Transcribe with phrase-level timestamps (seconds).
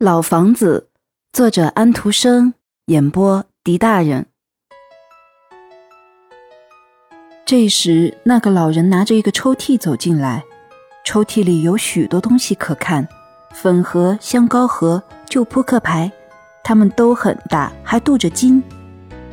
[0.00, 0.90] 老房子，
[1.32, 2.54] 作者安徒生，
[2.86, 4.26] 演播狄大人。
[7.44, 10.44] 这时，那个老人拿着一个抽屉走进来，
[11.04, 13.08] 抽屉里有许多东西可看：
[13.52, 16.08] 粉盒、香膏盒、旧扑克牌，
[16.62, 18.62] 它们都很大，还镀着金。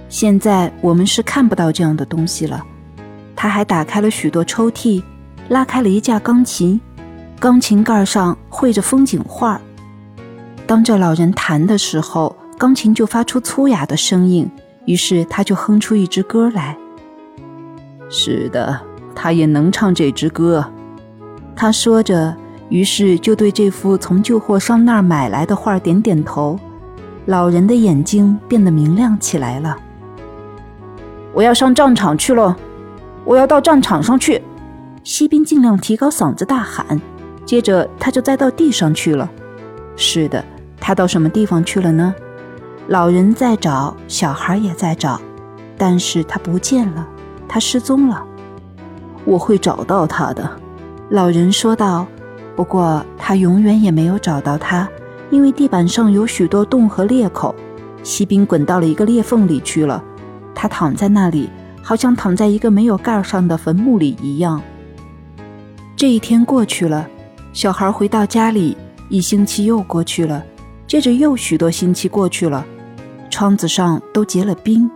[0.09, 2.65] 现在我们是看不到这样的东西了。
[3.35, 5.03] 他还打开了许多抽屉，
[5.47, 6.81] 拉开了一架钢琴，
[7.39, 9.61] 钢琴盖上绘着风景画。
[10.67, 14.49] 当这老人弹的时候，钢琴就发出粗哑的声音，
[14.85, 16.75] 于是他就哼出一支歌来。
[18.09, 18.81] 是的，
[19.13, 20.65] 他也能唱这支歌。
[21.55, 22.35] 他说着，
[22.69, 26.59] 于是就对这幅从旧货商那儿买来的画点点头。
[27.27, 29.77] 老人的眼睛变得明亮起来了。
[31.33, 32.55] 我要上战场去了，
[33.23, 34.41] 我要到战场上去。
[35.03, 36.99] 锡兵尽量提高嗓子大喊，
[37.45, 39.29] 接着他就栽到地上去了。
[39.95, 40.43] 是的。
[40.87, 42.13] 他到什么地方去了呢？
[42.89, 45.19] 老人在找，小孩也在找，
[45.79, 47.07] 但是他不见了，
[47.47, 48.23] 他失踪了。
[49.23, 50.47] 我会找到他的，
[51.09, 52.05] 老人说道。
[52.55, 54.87] 不过他永远也没有找到他，
[55.31, 57.55] 因为地板上有许多洞和裂口，
[58.03, 60.03] 锡兵滚到了一个裂缝里去了。
[60.53, 61.49] 他躺在那里，
[61.81, 64.61] 好像躺在一个没有盖上的坟墓里一样。
[65.95, 67.07] 这一天过去了，
[67.53, 68.77] 小孩回到家里，
[69.09, 70.43] 一星期又过去了。
[70.87, 72.65] 接着又许多星期过去了，
[73.29, 74.89] 窗子上都结了冰，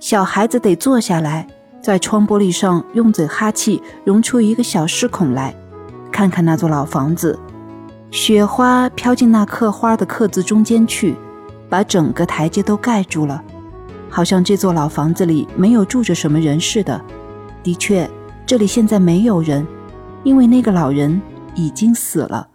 [0.00, 1.46] 小孩子得坐下来，
[1.82, 5.54] 在窗玻璃上用嘴哈气，融出一个小湿孔来，
[6.10, 7.38] 看看那座老房子。
[8.10, 11.14] 雪花飘进那刻花的刻字中间去，
[11.68, 13.42] 把整个台阶都盖住了，
[14.08, 16.98] 好像这座老房子里没有住着什么人似的。
[17.62, 18.08] 的确，
[18.46, 19.66] 这里现在没有人，
[20.22, 21.20] 因为那个老人
[21.54, 22.48] 已经死了。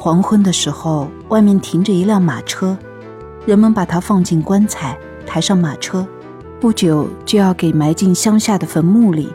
[0.00, 2.78] 黄昏的时候，外面停着一辆马车，
[3.44, 4.96] 人们把它放进棺材，
[5.26, 6.06] 抬上马车，
[6.60, 9.28] 不久就要给埋进乡下的坟墓里。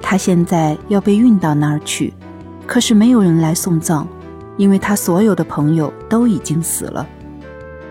[0.00, 2.14] 他现在要被运到那儿去，
[2.64, 4.06] 可是没有人来送葬，
[4.56, 7.04] 因为他所有的朋友都已经死了。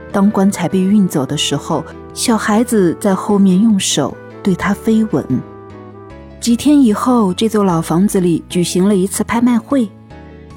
[0.09, 5.25] 当棺材被运走的时候，小孩子在后面用手对他飞吻。
[6.39, 9.91] 几天以后，这座老房子里举行了一次拍卖会。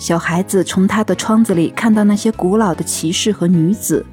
[0.00, 4.04] 小孩子从他的窗子里看到那些古老的骑士和女子，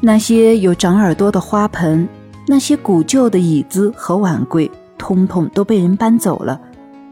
[0.00, 2.08] 那些有长耳朵的花盆，
[2.48, 6.58] 那些古旧的椅子和碗柜，通通都被人搬走了，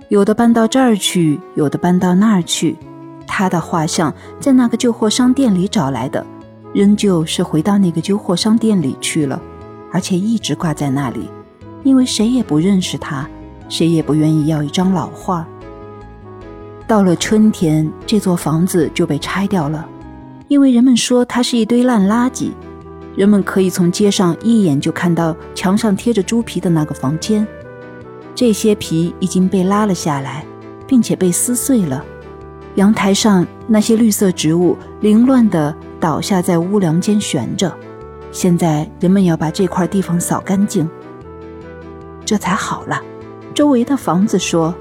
[0.08, 2.74] 有的搬到这儿去，有的搬到那儿去。
[3.26, 6.24] 他的画像在那个旧货商店里找来的，
[6.72, 9.38] 仍旧是回到那个旧货商店里去了，
[9.92, 11.28] 而且一直挂在那里，
[11.84, 13.28] 因为谁也不认识他，
[13.68, 15.46] 谁也不愿意要一张老画。
[16.88, 19.86] 到了春天，这座房子就被拆掉了，
[20.48, 22.50] 因为人们说它是一堆烂垃圾。
[23.14, 27.46] 人们可以从街上一眼就看到墙上贴着猪皮的那个房间，
[28.34, 30.46] 这些皮已经被拉了下来，
[30.86, 32.02] 并且被撕碎了。
[32.76, 37.70] 阳台上那些绿色植物凌乱地倒下在屋梁间悬着。
[38.32, 40.88] 现在人们要把这块地方扫干净，
[42.24, 42.98] 这才好了。
[43.52, 44.74] 周围的房子说。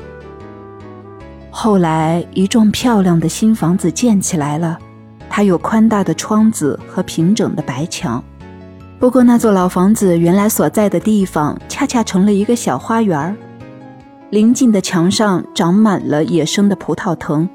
[1.60, 4.78] 后来，一幢漂亮的新房子建起来了，
[5.28, 8.24] 它有宽大的窗子和平整的白墙。
[9.00, 13.36] 不过，那座老房子原来所在的地方，恰恰成了一个小花园儿。
[14.30, 17.50] 邻近的墙上长满了野生的葡萄藤，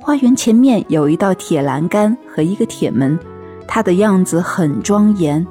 [0.00, 3.18] 花园前面有一道铁栏杆和一个铁门，
[3.66, 5.44] 它的样子很庄严。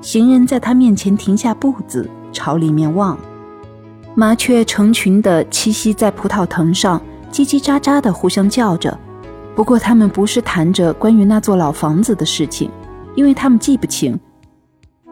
[0.00, 3.18] 行人在它面前停下步子，朝里面望。
[4.14, 6.98] 麻雀成群地栖息在葡萄藤上。
[7.32, 8.98] 叽叽喳喳地互相叫着，
[9.54, 12.70] 不过他们不是谈着关于那座老房子的事情，
[13.14, 14.18] 因为他们记不清。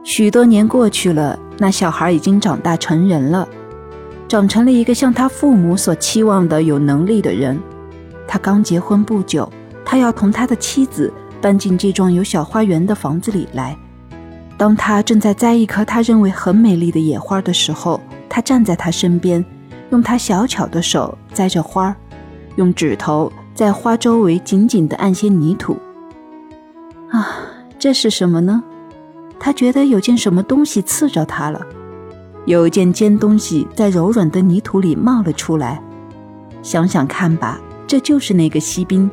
[0.03, 3.47] 许多年过去了，那小孩已经长大成人了，
[4.27, 7.59] 长成了一个像他父母所期望的有能力的人。
[8.27, 9.51] 他刚结婚不久，
[9.85, 13.77] 他要同他的妻子搬进这幢有小花园的房子里来。
[14.57, 19.45] 当他正在摘一颗他认为很美丽的野花的时候，他站在他身边，
[19.91, 21.97] 用他小巧的手摘着花儿。
[22.59, 25.79] 用指头在花周围紧紧地按些泥土。
[27.09, 27.39] 啊，
[27.79, 28.61] 这是什么呢？
[29.39, 31.65] 他觉得有件什么东西刺着他了。
[32.47, 35.81] 有一件尖东西在柔软的泥土里冒了出来。
[36.61, 39.09] 想想看吧，这就是那个锡兵，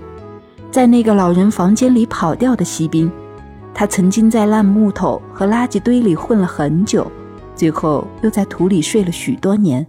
[0.71, 3.11] 在那个老人房间里跑掉的锡兵。
[3.75, 7.05] 他曾经在烂木头和垃圾堆里混了很久，
[7.55, 9.85] 最后又在土里睡了许多年。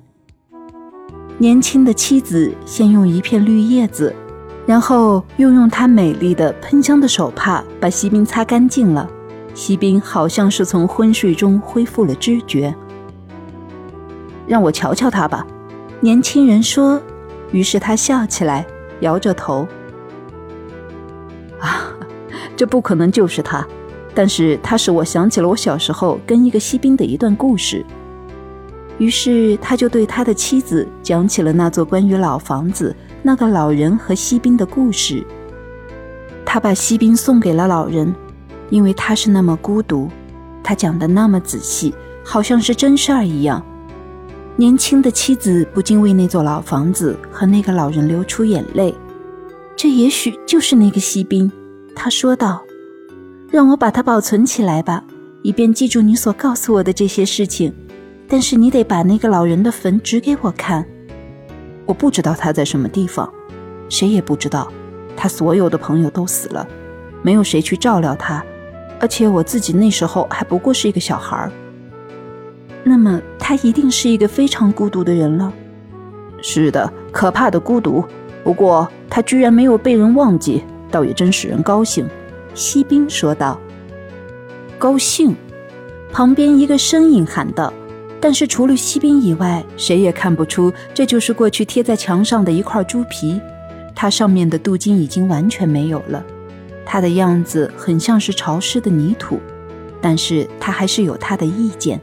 [1.38, 4.14] 年轻的妻子先用一片绿叶子，
[4.64, 9.08] 然后又用她美丽的喷香的手帕把锡兵擦干净了。
[9.54, 12.74] 锡兵好像是从昏睡中恢复了知觉。
[14.46, 15.46] 让我瞧瞧他吧，
[16.00, 17.00] 年轻人说。
[17.52, 18.66] 于是他笑起来，
[19.00, 19.68] 摇着头。
[21.60, 21.92] 啊，
[22.56, 23.66] 这不可能就是他，
[24.14, 27.84] 但是他使我想起了我小时候跟一个锡兵的一段故事。
[28.98, 32.94] 于是他就对他的妻子讲起了那座关于老房子。
[33.22, 35.24] 那个老人和锡兵的故事，
[36.44, 38.14] 他把锡兵送给了老人，
[38.70, 40.08] 因为他是那么孤独。
[40.62, 41.92] 他讲的那么仔细，
[42.24, 43.64] 好像是真事儿一样。
[44.54, 48.94] 年轻的妻子不禁为那座老房子和那个老人流出眼泪。
[49.76, 51.50] 这也许就是那个锡兵，
[51.94, 52.62] 他说道
[53.50, 55.04] ：“让我把它保存起来吧，
[55.42, 57.74] 以便记住你所告诉我的这些事情。
[58.28, 60.84] 但是你得把那个老人的坟指给我看。”
[61.86, 63.32] 我不知道他在什么地方，
[63.88, 64.70] 谁也不知道。
[65.16, 66.66] 他所有的朋友都死了，
[67.22, 68.44] 没有谁去照料他，
[69.00, 71.50] 而且我自己那时候还不过是一个小孩儿。
[72.82, 75.52] 那么他一定是一个非常孤独的人了。
[76.42, 78.04] 是的，可怕的孤独。
[78.44, 82.06] 不过他居然没有被人忘记，倒也真使人高兴。”
[82.52, 83.58] 锡兵说道。
[84.78, 85.34] “高兴？”
[86.12, 87.72] 旁边一个声音喊道。
[88.20, 93.40] 但是除了锡兵以外，谁也看不出这就是过去贴在墙上的一块猪皮。
[93.94, 96.24] 它上面的镀金已经完全没有了，
[96.84, 99.40] 它的样子很像是潮湿的泥土。
[99.98, 102.00] 但是他还是有他的意见。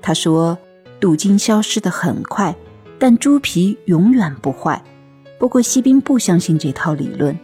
[0.00, 0.56] 他说
[1.00, 2.54] ：“镀金消失的很快，
[2.98, 4.80] 但猪皮永远不坏。”
[5.40, 7.36] 不过锡兵不相信这套理论。